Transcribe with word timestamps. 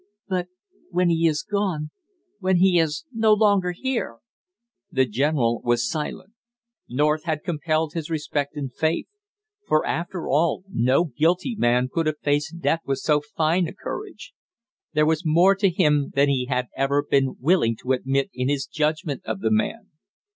"But 0.27 0.47
when 0.89 1.11
he 1.11 1.27
is 1.27 1.43
gone 1.43 1.91
when 2.39 2.55
he 2.57 2.79
is 2.79 3.05
no 3.13 3.33
longer 3.33 3.69
here" 3.71 4.17
The 4.91 5.05
general 5.05 5.61
was 5.63 5.87
silent. 5.87 6.33
North 6.89 7.25
had 7.25 7.43
compelled 7.43 7.93
his 7.93 8.09
respect 8.09 8.55
and 8.55 8.73
faith; 8.73 9.05
for 9.67 9.85
after 9.85 10.27
all, 10.27 10.63
no 10.67 11.03
guilty 11.03 11.53
man 11.55 11.87
could 11.87 12.07
have 12.07 12.17
faced 12.23 12.61
death 12.61 12.81
with 12.83 12.97
so 12.97 13.21
fine 13.37 13.67
a 13.67 13.75
courage. 13.75 14.33
There 14.93 15.05
was 15.05 15.21
more 15.23 15.53
to 15.53 15.69
him 15.69 16.11
than 16.15 16.29
he 16.29 16.47
had 16.49 16.69
ever 16.75 17.05
been 17.07 17.35
willing 17.39 17.75
to 17.83 17.91
admit 17.91 18.31
in 18.33 18.49
his 18.49 18.65
judgment 18.65 19.21
of 19.25 19.39
the 19.41 19.51
man. 19.51 19.91